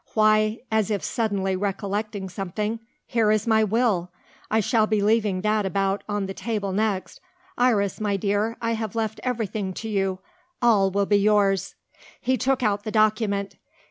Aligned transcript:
"Why" 0.15 0.61
as 0.71 0.89
if 0.89 1.03
suddenly 1.03 1.55
recollecting 1.55 2.27
something 2.27 2.79
"here 3.05 3.29
is 3.29 3.45
my 3.45 3.63
will. 3.63 4.11
I 4.49 4.59
shall 4.59 4.87
be 4.87 4.99
leaving 4.99 5.41
that 5.41 5.63
about 5.63 6.03
on 6.09 6.25
the 6.25 6.33
table 6.33 6.71
next. 6.71 7.21
Iris, 7.55 8.01
my 8.01 8.17
dear, 8.17 8.57
I 8.63 8.71
have 8.71 8.95
left 8.95 9.19
everything 9.23 9.73
to 9.75 9.87
you. 9.89 10.17
All 10.59 10.89
will 10.89 11.05
be 11.05 11.17
yours." 11.17 11.75
He 12.19 12.35
took 12.35 12.63
out 12.63 12.81
the 12.83 12.89
document. 12.89 13.57